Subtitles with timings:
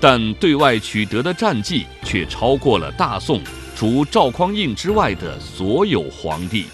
[0.00, 3.42] 但对外取得的战绩却超过了大宋
[3.76, 6.66] 除赵匡胤之外的所有皇帝。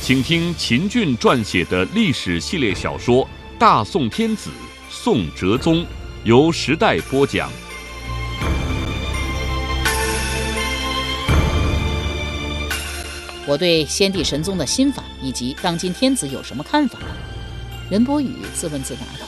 [0.00, 3.24] 请听秦俊撰写的历史系列小说
[3.58, 4.50] 《大宋天子·
[4.90, 5.82] 宋哲宗》，
[6.24, 7.50] 由时代播讲。
[13.46, 16.98] 我对先帝神宗的新法以及当今天子有什么看法？
[17.90, 19.26] 任伯宇自问自答道：“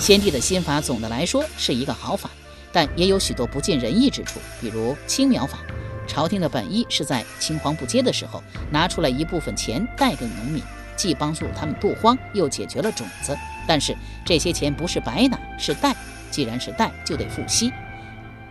[0.00, 2.30] 先帝的新法总的来说是一个好法，
[2.72, 5.58] 但也有许多不尽人意之处，比如青苗法。
[6.06, 10.62] 朝廷的本意是在青黄不接的时候拿出来一部分钱贷给农民，
[10.96, 13.36] 既帮助他们渡荒，又解决了种子。
[13.68, 15.94] 但是这些钱不是白拿，是贷。
[16.30, 17.70] 既然是贷，就得付息。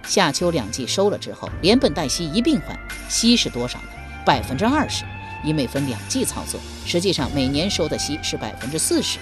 [0.03, 2.79] 夏秋两季收了之后，连本带息一并还。
[3.09, 3.87] 息是多少呢？”
[4.23, 5.03] 百分之二十，
[5.43, 9.17] 因为分两季操作，实际上每年收的息是百分之四十。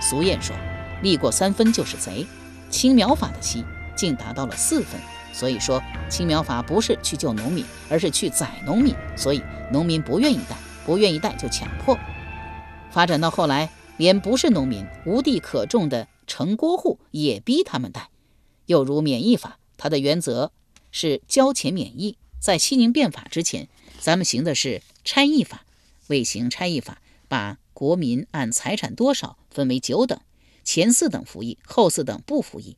[0.00, 0.56] 俗谚说，
[1.02, 2.26] 利过三分就是贼。
[2.70, 3.64] 青苗法的息
[3.96, 5.00] 竟达到了四分，
[5.32, 8.94] 所以说青苗法不是去救农民，而是去宰农民。
[9.16, 11.98] 所以农民不愿意贷，不愿意贷就强迫。
[12.90, 18.08] 发展到后来，连不是农民、无地可种的城郭户也逼他们贷。
[18.66, 20.52] 又如免役法，它的原则
[20.90, 22.18] 是交钱免役。
[22.38, 23.68] 在西宁变法之前。
[24.00, 25.64] 咱们行的是差役法，
[26.06, 30.20] 未行差役法，把国民按财产多少分为九等，
[30.70, 32.76] 前四等服役，后四等不服役。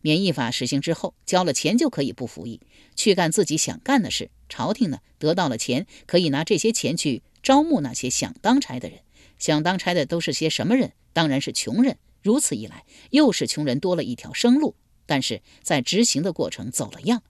[0.00, 2.62] 免役法实行之后，交了钱就可以不服役，
[2.94, 4.30] 去干自己想干的事。
[4.48, 9.00] 朝廷呢，得到了钱，可以拿这些钱去招募那些想当差的人。
[9.38, 10.94] 想当差的都是些什么人？
[11.12, 11.98] 当然是穷人。
[12.22, 14.74] 如此一来，又是穷人多了一条生路。
[15.04, 17.22] 但是在执行的过程走了样，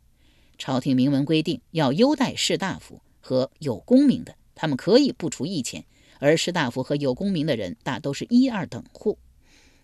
[0.56, 3.00] 朝廷明文规定要优待士大夫。
[3.20, 5.82] 和有功名的，他们可以不出役钱；
[6.20, 9.18] 而士大夫和有功名的人，大都是一二等户。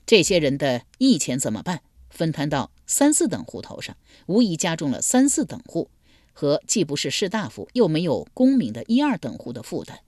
[0.07, 1.81] 这些人的役钱怎么办？
[2.11, 3.97] 分摊到三四等户头上，
[4.27, 5.89] 无疑加重了三四等户
[6.33, 10.01] 和既不是士大夫又没有功名的一二等户的负担。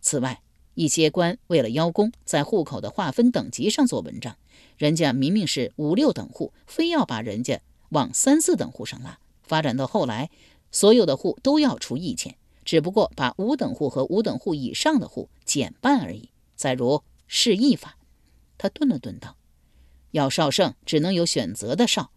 [0.00, 0.40] 此外，
[0.74, 4.36] 一些官为了邀功，在户口的划分等级上做文章，
[4.76, 9.18] 人家明明是五六等户，非要把人家往三四等户上拉。
[9.42, 10.30] 发展到后来，
[10.70, 12.36] 所有的户都要出役钱。
[12.64, 16.30] 只不过把五等户和五等户以上的户减半而已。
[16.56, 17.98] 再如市役法，
[18.64, 19.36] 他顿了顿道
[20.12, 22.12] ：“要少圣，只能有选择的少，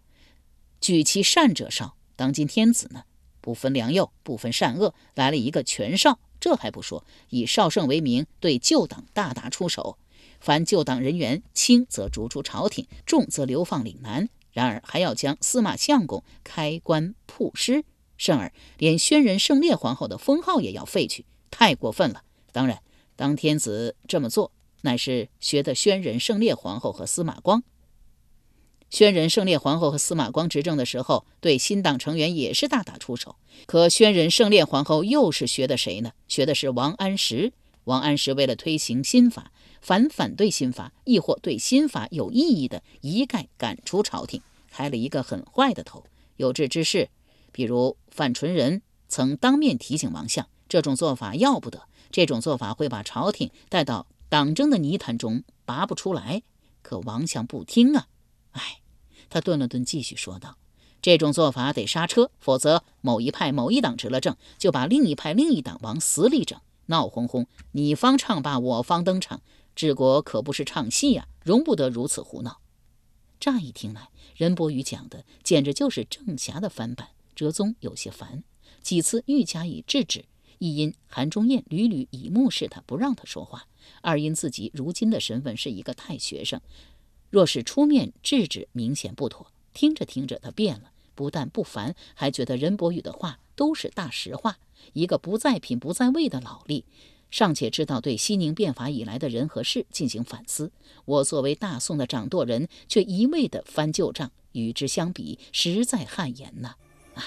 [0.80, 1.98] 举其善者少。
[2.16, 3.04] 当今天子呢，
[3.42, 6.22] 不分良莠，不分善恶，来了一个全少。
[6.40, 9.98] 这还不说，以少圣为名，对旧党大打出手。
[10.40, 14.30] 凡旧党人员轻则逐出朝廷，重则流放岭南。
[14.54, 17.84] 然而还要将司马相公开棺曝尸。”
[18.16, 22.24] 甚而连宣仁圣烈皇后的封号也要废去，太过分了。
[22.54, 22.82] 当然，
[23.18, 27.64] 当天子这么做，乃是学的宣仁圣烈皇后和司马光。
[28.90, 33.36] 宣仁圣烈皇后和司马光执政的时候，对新党成员也是大打出手。
[33.66, 36.12] 可宣仁圣烈皇后又是学的谁呢？
[36.28, 37.52] 学的是王安石。
[37.84, 39.52] 王安石为了推行新法，
[39.82, 46.06] 凡反对新法，亦或对新法有异议的，一概赶出朝廷，开了一个很坏的头。
[46.38, 47.10] 有志之士。
[47.54, 56.44] 比如范纯仁曾当面提醒王相，这种做法要不得，这种做法会把朝廷带到党争的泥潭中拔不出来。
[56.82, 58.08] 可王相不听啊！
[58.52, 58.80] 哎，
[59.30, 60.58] 他顿了顿，继续说道
[61.02, 69.42] ：“这种做法得刹车，否则某一派某一党执了政，就把另一派另一党往死里整，闹哄哄，你方唱罢我方登场，
[69.76, 72.62] 治国可不是唱戏呀，容不得如此胡闹。”
[73.38, 77.10] 乍一听来，任伯宇讲的简直就是郑侠的翻版。
[77.36, 78.44] 哲宗有些烦，
[78.82, 80.24] 几次欲加以制止，
[80.60, 83.62] 一因韩忠彦屡屡以目视他，不让他说话；
[84.02, 86.60] 二因自己如今的身份是一个太学生，
[87.30, 89.52] 若是出面制止，明显不妥。
[89.74, 94.58] 听着听着，他变了，不但不烦，还觉得任伯宇的话都是大实话。
[94.94, 96.84] 一个不在品不在位的老吏，
[97.30, 100.72] 尚且知道对西宁变法以来的人和事进行反思，
[101.06, 106.76] 我作为大宋的掌舵人，却一味的翻旧账，与之相比，实在汗颜呐。
[107.16, 107.24] 唉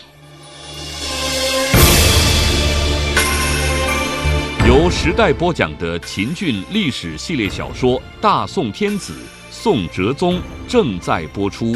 [4.70, 9.12] 由时代播讲的秦俊历史系列小说《大宋天子·
[9.50, 10.34] 宋哲宗》
[10.68, 11.74] 正在播出。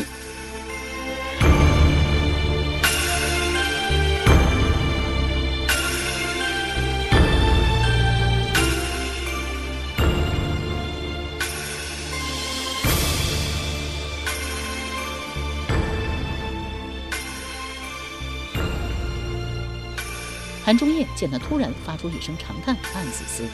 [20.65, 23.51] 韩忠彦见他突然发出一声长叹，暗自思道：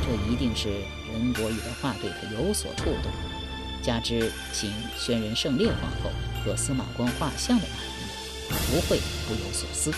[0.00, 0.68] 这一定是
[1.12, 3.10] 任伯宇的话对他有所触动。
[3.82, 6.10] 加之请宣仁圣烈皇后
[6.44, 9.90] 和司马光画像的那一幕，不会不有所思、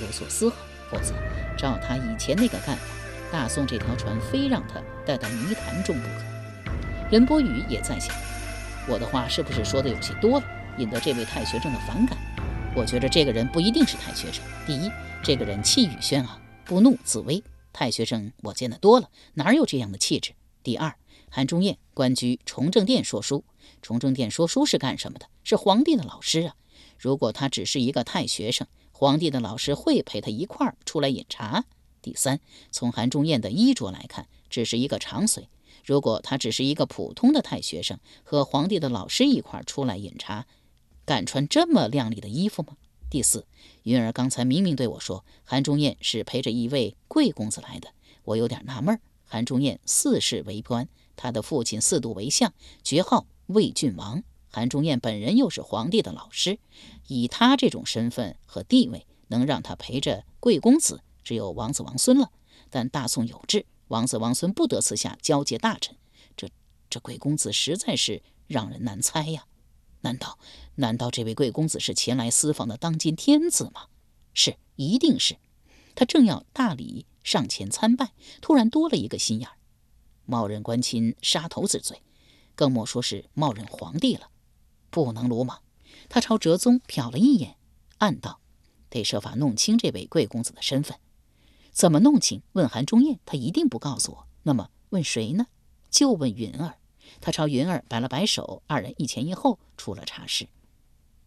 [0.00, 0.56] 有所思考。
[0.92, 1.12] 否则，
[1.58, 2.82] 照他以前那个干法，
[3.32, 6.70] 大宋这条船非让他带到泥潭中不可。
[7.10, 8.14] 任伯宇也在想，
[8.86, 10.46] 我的话是不是说的有些多了，
[10.78, 12.16] 引得这位太学生的反感？
[12.76, 14.44] 我觉着这个人不一定是太学生。
[14.66, 14.90] 第一，
[15.22, 17.42] 这个人气宇轩昂，不怒自威。
[17.74, 20.32] 太学生我见得多了，哪有这样的气质？
[20.62, 20.96] 第二，
[21.28, 23.44] 韩忠彦官居崇政殿说书，
[23.82, 25.26] 崇政殿说书是干什么的？
[25.44, 26.56] 是皇帝的老师啊。
[26.98, 31.66] 如果他只是一个太学生，皇帝的老师会陪他一块儿出来饮茶。
[32.00, 32.40] 第三，
[32.70, 35.50] 从韩忠彦的衣着来看，只是一个长随。
[35.84, 40.46] 如果他只是一个普通的太学生，和皇帝的老师一块儿出来饮茶。
[41.04, 42.74] 敢穿这么靓丽的衣服吗？
[43.10, 43.44] 第四，
[43.82, 47.92] 云儿刚才明明对我说，韩忠彦是陪着一位贵公子来的，
[48.22, 49.00] 我有点纳闷儿。
[49.24, 52.54] 韩忠彦四世为官，他的父亲四度为相，
[52.84, 54.22] 爵号魏郡王。
[54.48, 56.60] 韩忠彦本人又是皇帝的老师，
[57.08, 62.30] 以他这种身份和地位，能让他陪着贵公子，只有王子王孙了。
[62.70, 65.96] 但大宋有制，王子王孙不得私下交接大臣，
[66.36, 66.48] 这
[66.88, 69.46] 这贵公子实在是让人难猜呀。
[70.02, 70.38] 难道，
[70.76, 73.86] 难道这位贵公子是前来私访的当今天子吗？
[74.32, 75.36] 是，一定是。
[75.94, 79.56] 他正要大礼上前参拜，突然多了一个心眼儿：
[80.24, 82.02] 冒认官亲杀头之罪，
[82.54, 84.30] 更莫说是冒认皇帝了。
[84.90, 85.60] 不能鲁莽。
[86.08, 87.56] 他朝哲宗瞟了一眼，
[87.98, 88.40] 暗道：
[88.88, 90.98] 得设法弄清这位贵公子的身份。
[91.70, 92.42] 怎么弄清？
[92.52, 94.26] 问韩忠彦，他一定不告诉我。
[94.44, 95.46] 那么问谁呢？
[95.90, 96.78] 就问云儿。
[97.20, 100.48] 他朝云儿摆了摆手，二人一前一后出了茶室。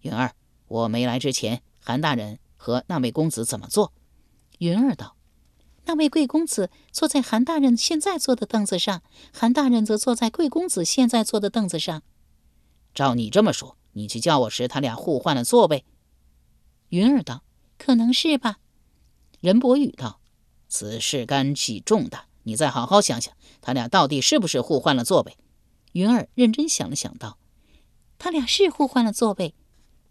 [0.02, 0.36] 云儿，
[0.68, 3.94] 我没来之前，韩大人和那位公子怎么坐？
[4.60, 5.16] 云儿道
[5.86, 9.02] ：“那位贵公子坐在韩大人现在坐的凳子上，
[9.34, 12.04] 韩大人则坐在贵公子现在坐的凳子上。
[12.94, 15.84] 照你这么说，你去叫我时，他俩互换了座位。”
[16.90, 17.44] 云儿道
[17.78, 18.60] ：“可能是吧。”
[19.42, 20.22] 任伯宇道
[20.70, 25.38] ：“此事干系重大，你再好好想想，他俩到底是不是互换了座位？”
[25.94, 27.38] 云儿认真想了想，道
[28.20, 29.56] ：“他俩是互换了座位，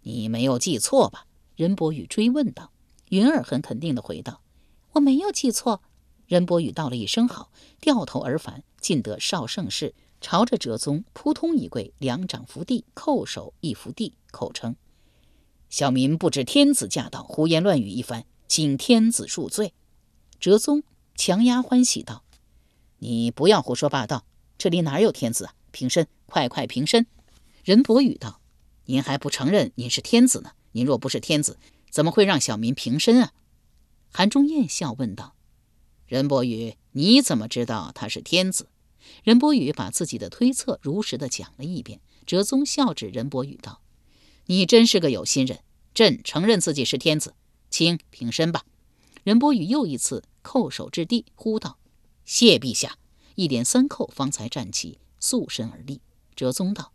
[0.03, 2.73] 你没有记错吧？”任伯宇追问道。
[3.11, 4.41] 云儿很肯定地回道
[4.93, 5.83] ：“我没有记错。”
[6.27, 7.51] 任伯宇道了一声好，
[7.81, 14.77] 掉头而返，进得少圣室，朝着哲宗扑通一跪，两掌扶地，叩首一伏地，口称
[15.69, 19.75] ：“小民不知天子驾到，胡言乱语一番，请天子恕罪。”
[20.41, 20.83] 哲宗
[21.17, 22.25] 强压欢喜道
[23.01, 24.25] ：“你不要胡说八道，
[24.57, 27.07] 这里哪有天子啊？”平身，快快平身！
[27.65, 28.41] 任伯宇道
[28.87, 30.53] ：“您还不承认您是天子呢？
[30.73, 31.59] 您若不是天子，
[31.91, 33.33] 怎么会让小民平身啊？”
[34.13, 35.35] 韩忠彦笑问道
[36.07, 38.69] ：“任伯宇，你怎么知道他是天子？”
[39.25, 42.01] 任伯宇把自己的推测如实的讲了一遍。
[42.25, 43.81] 哲宗笑指任伯宇道
[44.47, 45.59] ：“你真是个有心人，
[45.93, 47.35] 朕承认自己是天子，
[47.69, 48.65] 请平身吧。”
[49.25, 51.79] 任伯宇又一次叩首至地，呼道
[52.25, 52.97] ：“谢陛下！”
[53.35, 54.99] 一连三叩，方才站起。
[55.23, 56.01] 肃身而立，
[56.35, 56.93] 哲宗道：“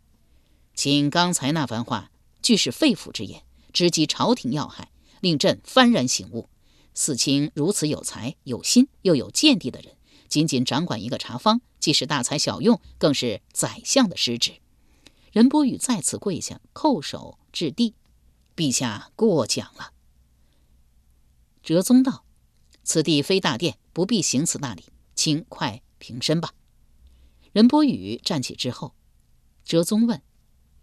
[0.76, 2.10] 请刚才那番话，
[2.42, 3.42] 俱是肺腑之言，
[3.72, 4.92] 直击朝廷要害，
[5.22, 6.50] 令朕幡然醒悟。
[6.92, 9.96] 四卿如此有才、有心又有见地的人，
[10.28, 14.60] 仅仅掌管一个茶坊，既是大材小用，更是宰相的失职。”
[15.32, 17.94] 任伯宇再次跪下，叩首致地
[18.54, 19.92] ：“陛下过奖了。”
[21.64, 22.24] 哲宗道
[22.84, 26.52] ：“此地非大殿，不必行此大礼，请快平身吧。”
[27.52, 28.94] 任伯宇站起之后，
[29.64, 30.22] 哲宗问：“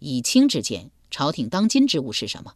[0.00, 2.54] 以卿之见，朝廷当今之务是什么？”“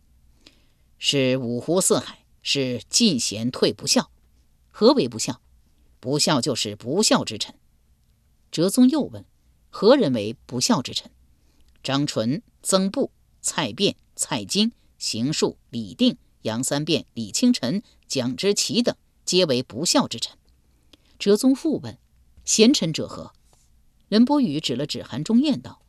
[0.98, 4.10] 是五湖四海，是进贤退不孝。
[4.70, 5.40] ”“何为不孝
[6.00, 7.54] ？”“不孝就是不孝之臣。”
[8.50, 9.24] 哲宗又问
[9.70, 11.10] ：“何人为不孝之臣
[11.82, 20.36] ？”“张纯、曾布、蔡卞、蔡京、邢恕、李定、杨三变、李清晨、蒋之奇等，皆为不孝之臣。”
[21.18, 21.98] 哲宗复问
[22.44, 23.32] ：“贤臣者何？”
[24.10, 25.82] 任伯宇指了指韩忠彦，道：“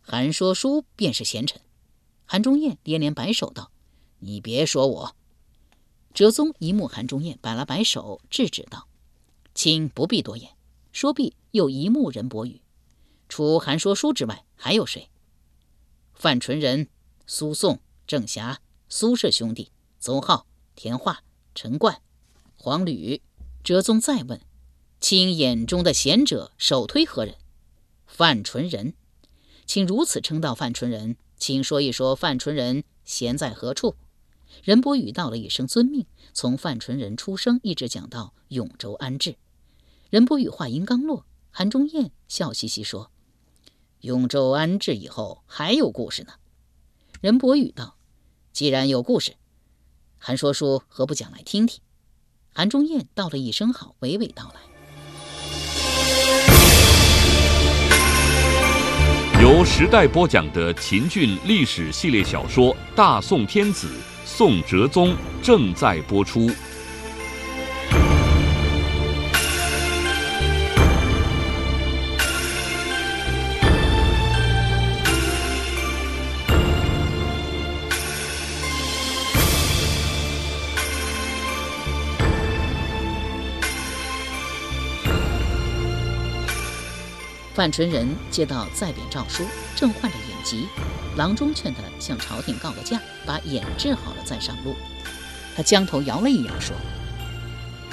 [0.00, 1.60] 韩说书便是贤臣。”
[2.24, 3.72] 韩忠彦连连摆手道
[4.20, 5.16] ：“你别说我。”
[6.14, 8.86] 哲宗一目韩忠彦，摆了摆手，制止道
[9.56, 10.52] ：“卿不必多言。”
[10.92, 12.60] 说毕，又一目任伯宇
[13.28, 15.10] ：“除韩说书之外，还有谁？”
[16.14, 16.86] 范纯仁、
[17.26, 20.46] 苏颂、郑侠、苏氏兄弟、邹浩、
[20.76, 21.24] 田化、
[21.56, 22.00] 陈冠、
[22.54, 23.20] 黄吕。
[23.64, 24.40] 哲宗再问
[25.00, 27.34] ：“卿眼中的贤者，首推何人？”
[28.08, 28.94] 范纯仁，
[29.64, 33.94] 请如此称道范纯仁，请说一说范纯仁贤在何处？
[34.64, 39.36] 任伯宇道了一声遵命，从范纯仁出生一直讲到永州安置。
[40.10, 43.12] 任伯宇话音刚落，韩忠彦笑嘻嘻说
[44.00, 46.32] ：“永州安置以后还有故事呢。”
[47.20, 47.98] 任伯宇道
[48.52, 49.36] ：“既然有故事，
[50.16, 51.80] 韩说书何不讲来听听？”
[52.54, 54.77] 韩忠彦道了一声好，娓娓道来。
[59.40, 63.86] 由时代播讲的秦俊历史系列小说《大宋天子·
[64.24, 66.50] 宋哲宗》正在播出。
[87.58, 89.42] 范纯仁接到再贬诏书，
[89.74, 90.68] 正患着眼疾，
[91.16, 94.76] 郎中劝他向朝廷告个假，把眼治好了再上路。
[95.56, 96.76] 他将头摇了一摇，说：“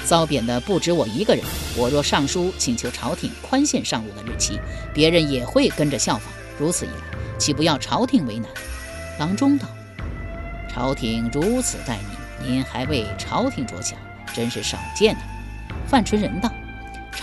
[0.06, 1.44] 遭贬的不止我一个人，
[1.76, 4.60] 我若上书请求朝廷宽限上路的日期，
[4.94, 6.32] 别人也会跟着效仿。
[6.60, 8.48] 如此一来，岂不要朝廷为难？”
[9.18, 9.66] 郎中道
[10.72, 11.98] ：“朝廷如此待
[12.40, 13.98] 您，您还为朝廷着想，
[14.32, 15.22] 真是少见呐。”
[15.90, 16.48] 范纯仁道。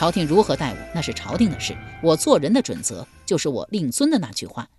[0.04, 1.78] 朝廷如何待我，那是朝廷的事。
[2.02, 4.70] 我做人的准则，就是我令尊的那句话：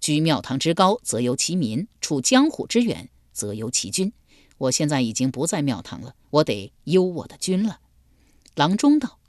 [0.00, 4.12] 居庙堂之高，则由其民；处江湖之远，则由其君。
[4.58, 7.78] 我现在已经不在庙堂了，我得忧我的君了。
[8.56, 9.20] 郎中道：“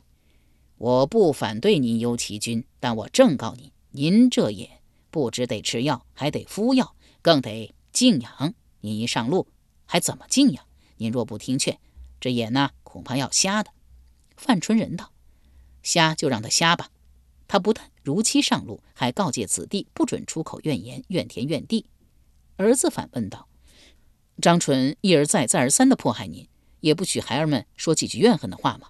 [0.79, 4.79] 我不反对您忧其君，但我正告您，您这眼
[5.11, 8.55] 不只得吃药，还得敷药，更得静养。
[8.81, 9.45] 您一上路，
[9.85, 10.65] 还怎么静养？
[10.97, 11.77] 您若不听劝，
[12.19, 13.69] 这眼呢，恐怕要瞎的。”
[14.35, 15.12] 范春仁道。
[15.83, 16.89] 瞎就让他瞎吧，
[17.47, 21.85] 他不但如期上路，还告诫子弟不准出口怨言，怨天怨地。
[22.55, 23.47] 儿子反问道
[24.41, 26.47] ：“张纯一而再、再而三的迫害您，
[26.79, 28.87] 也不许孩儿们说几句怨恨的话吗？”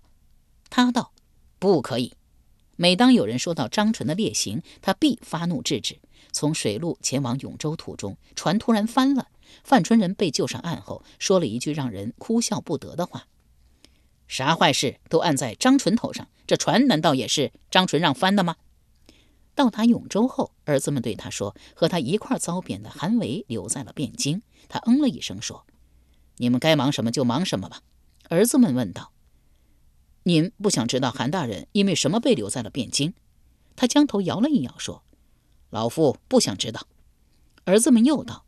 [0.70, 1.14] 他道
[1.60, 2.14] ：“不可以。
[2.76, 6.00] 每当有人说到张纯的劣行，他必发怒制止。
[6.32, 9.30] 从水路前往永州途中，船突然翻了，
[9.64, 13.28] 范春仁被救上岸后，说了一句让人哭笑不得的话。”
[14.28, 18.56] 啥坏事都按在张纯头上，这船难道也是张纯让翻的吗？
[19.56, 25.66] 到达永州后，儿子们对他说：“和他一块遭贬的韩维留在了汴京。”他嗯了一声说
[26.38, 27.82] ：“你们该忙什么就忙什么吧。”
[28.30, 29.12] 儿子们问道
[30.24, 33.14] ：“您不想知道韩大人因为什么被留在了汴京？”
[33.76, 35.04] 他将头摇了一摇说
[35.70, 36.88] ：“老夫不想知道。”
[37.66, 38.46] 儿子们又道：“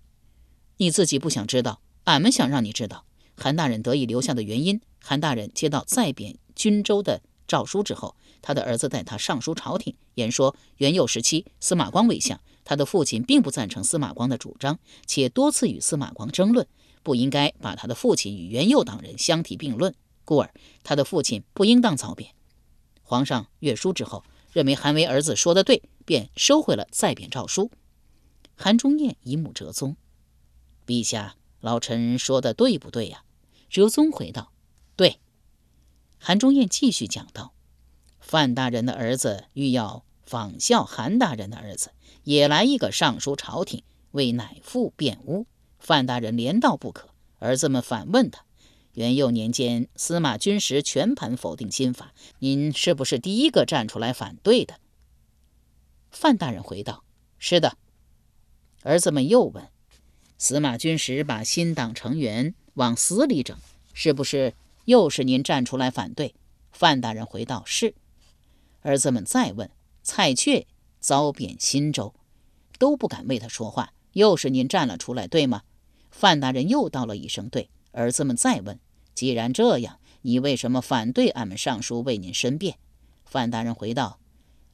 [0.78, 3.06] 你自己不想知道，俺们想让你知道。”
[3.38, 4.82] 韩大人得以留下的原因。
[5.04, 16.68] 韩大人接到再贬均州的诏书之后，他的儿子带他上书朝廷，言说元佑时期司马光为相，他的父亲并不赞成司马光的主张，且多次与司马光争论，
[17.04, 22.32] 不应该把他的父亲与元佑等人相提并论，故而他的父亲不应当遭贬。
[23.04, 27.70] 皇上阅书之后，认为韩维儿子说的对，便收回了再贬诏书。
[28.56, 29.96] 韩忠彦一目折宗，
[30.88, 31.36] 陛下。
[31.62, 33.24] 老臣说的对不对呀？
[33.70, 34.52] 哲宗回道
[34.96, 35.20] ：“对。”
[36.28, 37.54] 韩忠彦继续讲道
[38.20, 41.92] ：“范大人的儿子欲要仿效韩大人的儿子，
[42.24, 45.46] 也来一个上书朝廷，为乃父辩诬。
[45.78, 47.10] 范大人连道不可。
[47.38, 48.44] 儿子们反问他：
[48.94, 54.80] 元佑年间，司马君时全盘否定新法，您是不是第一个站出来反对的？”
[56.10, 57.04] 范大人回道
[57.38, 57.78] ：“是的。”
[58.82, 59.68] 儿子们又问。
[60.40, 63.56] 司马君时把新党成员往死里整，
[63.94, 64.56] 是不是
[64.86, 66.34] 又是您站出来反对？
[66.72, 67.94] 范大人回道：“是。”
[68.82, 69.70] 儿子们再问
[70.02, 70.66] ：“蔡确
[71.00, 72.14] 遭贬新州，
[72.80, 75.64] 都不敢为他说话，又是您站了出来，对吗？”
[76.12, 78.80] 范大人又道了一声：“对。”儿子们再问
[79.16, 82.78] ：“既然这样，你为什么反对俺们尚书为您申辩？”
[83.26, 84.20] 范大人回道：“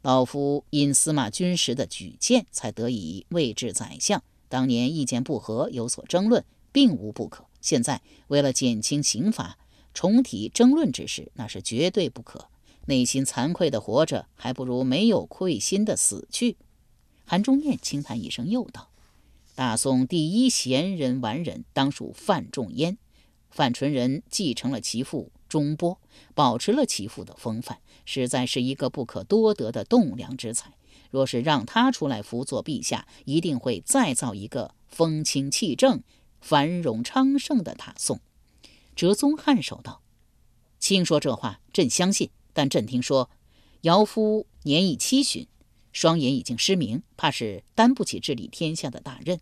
[0.01, 7.45] 老夫因司马君时的举荐，才得以位至宰相。”当年意见不合，有所争论，并无不可。
[7.61, 9.57] 现在为了减轻刑罚，
[9.93, 12.47] 重提争论之事，那是绝对不可。
[12.87, 16.57] 内心惭愧的活着，还不如没有愧心的死去。
[17.25, 18.89] 韩忠彦轻叹一声，又道
[19.55, 22.97] ：“大宋第一贤人完人，当属范仲淹。
[23.49, 25.99] 范纯仁继承了其父钟波，
[26.33, 30.73] 保持了其父的风范，实在是一个不可多得的栋梁之才。”
[31.11, 36.01] 若是让他出来辅佐陛下，一定会再造一个风清气正、
[36.39, 38.21] 繁荣昌盛的大宋。
[39.01, 40.03] 哲宗颔首道
[40.77, 42.29] ：“卿说这话，朕相信。
[42.53, 43.31] 但朕听说，
[43.81, 45.47] 姚夫年已七旬，
[45.91, 49.41] 双眼已经失明，怕是担不起治理天下的大任。”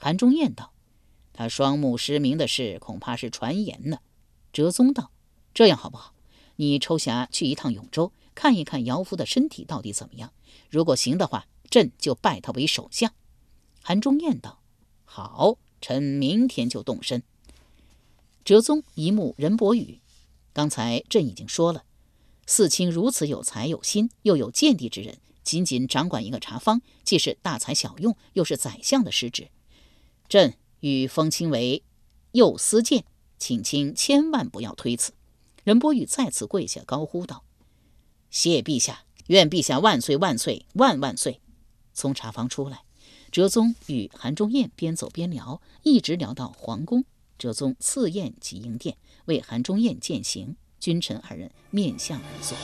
[0.00, 0.72] 韩忠彦道
[1.34, 3.98] ：“他双目失明的事，恐怕是传言呢。
[4.50, 5.10] 哲宗道
[5.52, 6.14] ：“这样好不好？
[6.56, 10.32] 你抽匣去一趟永州，看一看姚夫的身体到底怎么样。
[10.70, 13.12] 如果行的话，朕就拜他为首相。”
[13.84, 14.62] 韩忠彦道
[15.04, 17.22] ：“好，臣明天就动身。”
[18.46, 20.00] 哲宗一目任伯宇，
[20.52, 21.82] 刚才朕已经说了，
[22.46, 29.48] 四卿如此有才有心，又有见地之人，仅仅掌管一个茶坊，既是大材小用，又是宰相的失职。
[30.28, 31.82] 朕欲封卿为
[32.30, 33.04] 右司谏，
[33.36, 35.12] 请卿千万不要推辞。
[35.64, 37.42] 任伯宇再次跪下，高呼道
[38.30, 41.40] ：“谢陛下，愿陛下万岁万岁万万岁！”
[41.92, 42.84] 从茶房出来，
[43.32, 47.04] 哲宗与韩忠彦边走边聊，一直聊到皇宫。
[47.38, 52.56] 哲宗赐宴及迎殿，为韩忠彦饯行，君臣二人面向而坐。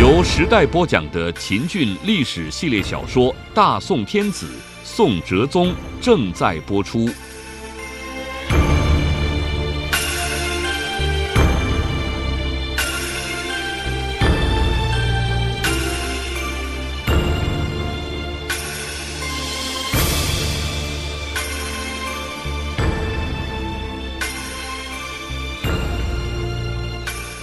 [0.00, 4.46] 由时代播讲的秦俊历史系列小说《大宋天子·
[4.84, 7.08] 宋哲宗》正在播出。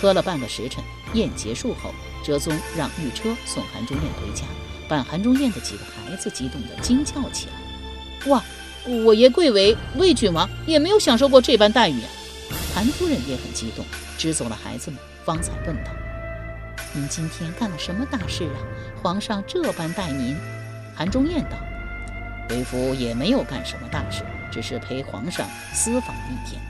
[0.05, 0.83] 喝了半个时辰，
[1.15, 1.91] 宴结束后，
[2.23, 4.45] 哲宗让御车送韩忠彦回家，
[4.87, 8.43] 把韩忠彦的几个孩子激动得惊叫起来：“哇，
[9.03, 12.07] 我爷贵为魏郡王，也没有享受过这般待遇啊！”
[12.75, 13.83] 韩夫人也很激动，
[14.15, 15.89] 支走了孩子们，方才问道
[16.93, 18.61] ：“您今天干了什么大事啊？
[19.01, 20.37] 皇上这般待您？”
[20.95, 21.57] 韩忠彦道
[22.51, 24.21] ：“为夫也没有干什么大事，
[24.51, 26.61] 只是陪皇上私访一天。”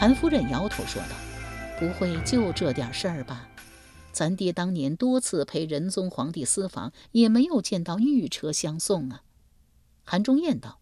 [0.00, 1.16] 韩夫人摇头说道。
[1.78, 3.48] 不会就这点事儿吧？
[4.12, 9.22] 咱爹当年多次陪仁宗皇帝私访，也没有见到御车相送啊。
[10.02, 10.80] 韩忠彦道：“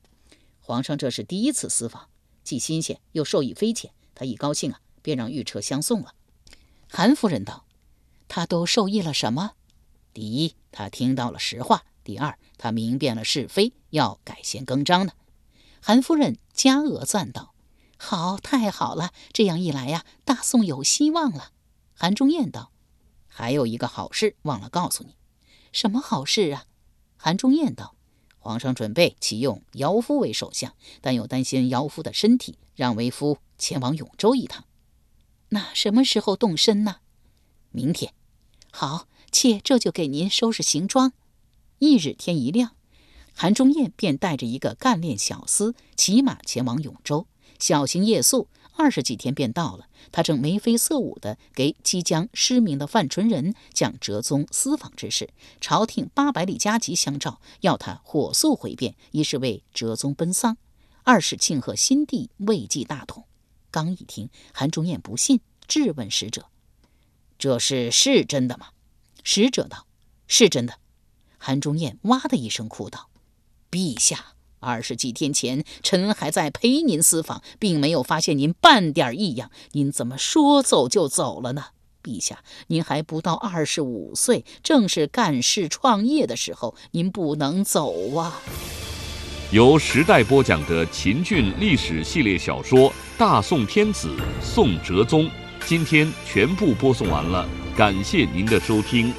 [0.63, 2.09] 皇上这是第一次私访，
[2.45, 3.91] 既新鲜又受益匪浅。
[4.15, 6.15] 他一高兴啊，便让御车相送了。”
[6.89, 7.65] 韩夫人道
[8.29, 9.55] ：“他都受益了什么？
[10.13, 15.13] 第一，他听到了实话；第二，他明辨了是非，要改弦更张呢。”
[15.83, 17.54] 韩夫人加额赞道。
[17.97, 19.13] 好，太好了！
[19.33, 21.53] 这样一来呀，大宋有希望了。
[21.95, 22.73] 韩忠彦道
[23.29, 25.17] ：“还有一个好事忘了告诉你，
[25.73, 26.67] 什么好事啊？”
[27.17, 27.95] 韩忠彦道
[28.39, 34.65] ：“皇上准备启用姚夫为首相，但又担心姚夫的身体，让为夫前往永州一趟。
[35.51, 36.97] 那什么时候动身呢？
[37.71, 38.13] 明天。
[38.71, 41.13] 好，妾这就给您收拾行装。
[41.79, 42.73] 一日天一亮，
[43.33, 47.27] 韩忠彦便带着一个干练小厮骑马前往永州。
[47.59, 49.88] 小行夜宿，二十几天便到了。
[50.12, 55.31] 他正眉飞色舞地给即将失明的范纯仁讲哲宗私访之事。
[55.61, 60.57] 朝廷八百里加急相召，要他火速回便，一是为哲宗奔丧，
[61.03, 63.25] 二是庆贺新帝位继大统。
[63.71, 66.47] 刚一听，韩忠彦不信，质问使者
[67.38, 68.69] ：“这事是真的吗？”
[69.25, 69.87] 使者道
[70.29, 70.79] ：“是真的。”
[71.38, 73.09] 韩忠彦哇的一声哭道
[73.73, 74.34] ：“陛下！”
[74.64, 79.50] 二十几天前，臣还在陪您私访，并没有发现您半点异样。
[79.72, 81.66] 您怎么说走就走了呢？
[82.03, 88.40] 陛下，您还不到二十五岁，正是干事创业的时候，您不能走啊！
[89.50, 94.09] 由时代播讲的秦俊历史系列小说《大宋天子·
[94.42, 95.27] 宋哲宗》，
[95.64, 99.12] 今天全部播送完了，感谢您的收听。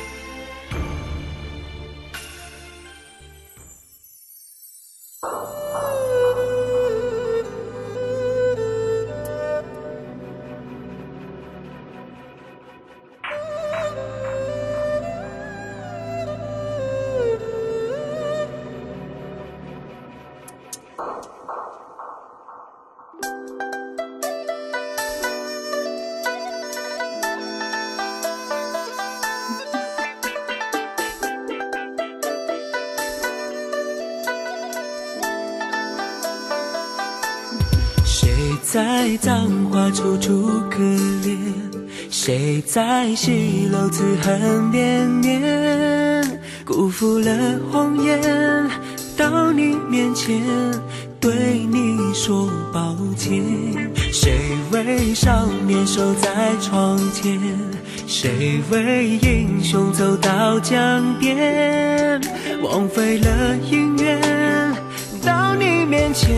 [38.66, 40.80] 在葬花处处可
[41.24, 41.38] 怜，
[42.10, 46.42] 谁在西楼自恨绵绵？
[46.66, 48.20] 辜负了红颜，
[49.16, 50.42] 到你面前
[51.20, 53.44] 对你说抱歉。
[54.12, 54.34] 谁
[54.72, 57.40] 为少年守在窗前？
[58.08, 62.20] 谁为英雄走到江边？
[62.64, 64.74] 枉费了姻缘，
[65.24, 66.36] 到你面前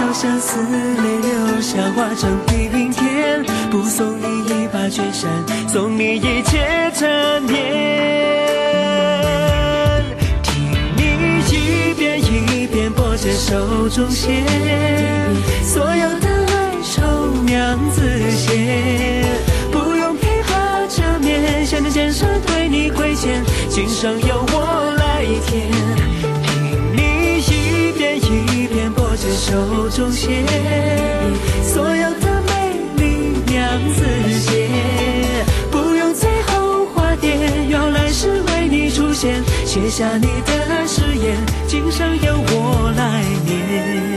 [0.00, 4.80] 多少相思泪流下，化成碧云天，不送你一把。
[4.80, 5.28] 把全身，
[5.68, 7.52] 送你一切缠绵。
[10.42, 11.02] 听你
[11.50, 14.42] 一遍一遍拨着手中线，
[15.62, 17.02] 所有的哀愁
[17.44, 19.22] 娘子写，
[19.70, 24.39] 不用琵琶遮面，想念肩上对你亏欠，今生有
[29.50, 30.46] 手中线，
[31.64, 34.04] 所有的美丽娘子
[34.38, 34.68] 写，
[35.72, 37.36] 不用最后化蝶，
[37.68, 41.36] 要来世为你出现，写下你的誓言，
[41.66, 44.09] 今生由我来念。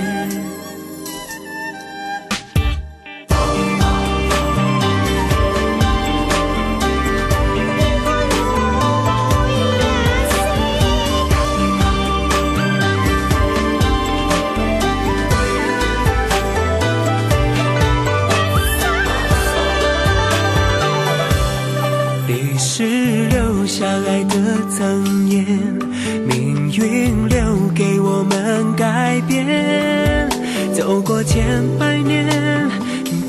[31.24, 32.70] 千百年，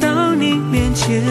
[0.01, 1.23] 到你面前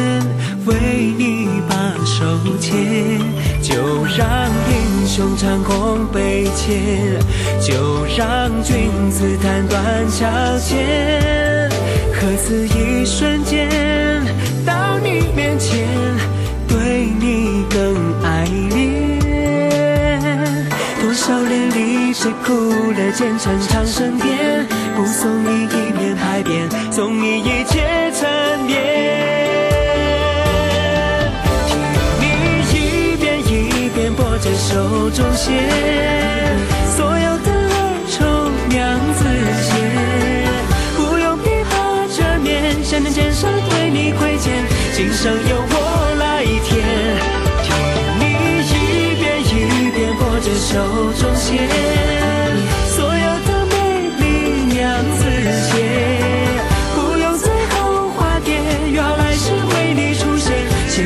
[0.65, 2.26] 为你把手
[2.60, 3.19] 牵，
[3.62, 3.76] 就
[4.17, 7.19] 让英雄长空悲切，
[7.60, 10.26] 就让君子坦断桥
[10.60, 11.69] 前。
[12.13, 13.69] 何似一瞬间
[14.65, 15.86] 到你面前，
[16.67, 19.12] 对你更爱恋。
[21.02, 22.54] 多少年离别苦
[22.93, 25.92] 了，剑成长生殿，不送你一
[26.24, 28.74] 海边送你一介缠绵，
[32.20, 32.24] 听你
[32.72, 35.54] 一遍一遍拨着手中弦，
[36.96, 37.52] 所有的
[38.10, 38.26] 愁
[38.70, 39.26] 酿子
[39.62, 39.76] 写，
[40.96, 41.74] 不用琵琶
[42.16, 44.64] 遮面，山巅剑上为你亏欠，
[44.96, 45.76] 今生由我
[46.20, 46.72] 来填，
[47.62, 47.68] 听
[48.20, 48.24] 你
[48.72, 48.72] 一
[49.20, 50.72] 遍一遍拨着手
[51.22, 52.12] 中弦。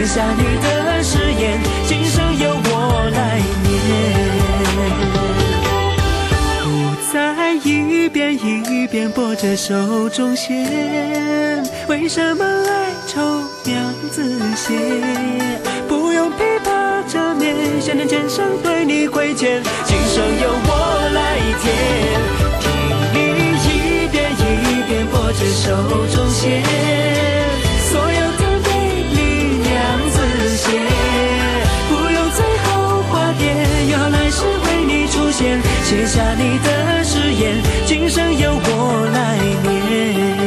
[0.07, 3.69] 下你的誓言，今生由我来念。
[6.63, 6.65] 不
[7.11, 11.61] 再一遍一遍拨着手中线。
[11.89, 13.19] 为什么哀愁
[13.65, 14.73] 娘子写？
[15.89, 21.65] 不用琵琶遮面，想念肩上对你亏欠，今生由我来填。
[23.11, 25.75] 听你一遍一遍拨着手
[26.15, 26.63] 中线，
[35.97, 40.37] 写下你的誓言，今生由我来念。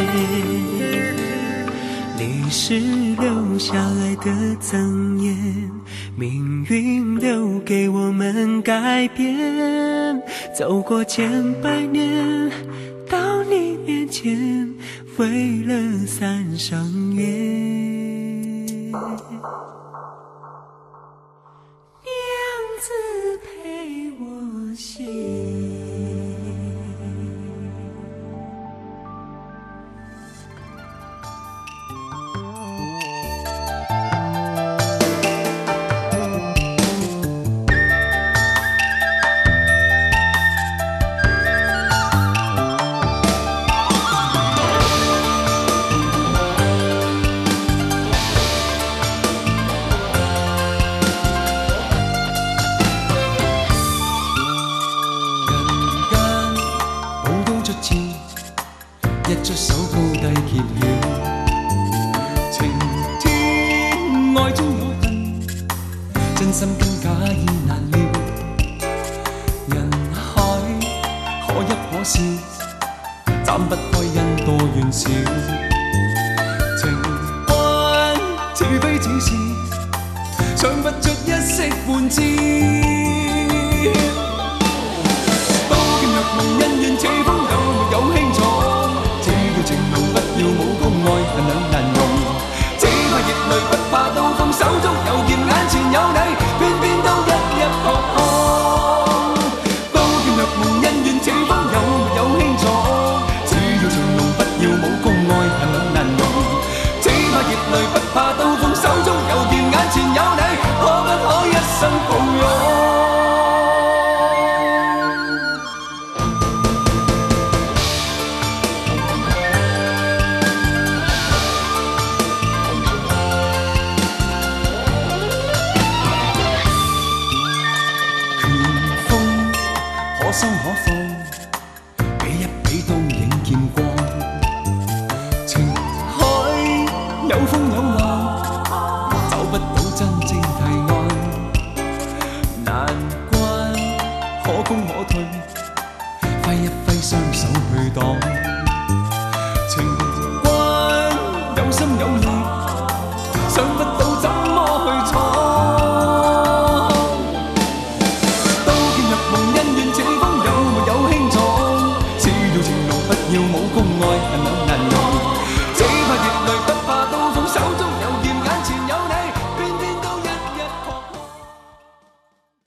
[2.52, 5.36] 是留下来的赠言，
[6.16, 10.22] 命运留给我们改变。
[10.56, 12.48] 走过千百年，
[13.08, 14.72] 到你面前，
[15.16, 18.92] 为了三生缘。
[22.80, 24.74] 子陪我
[80.60, 82.20] 唱不出一息半支。
[85.70, 88.38] 刀剑若梦恩怨似风有没有轻重
[89.22, 91.98] 只要情浓不要武功爱恨两难容。
[92.76, 96.29] 只怕热泪不怕刀锋手中有剑眼前有你。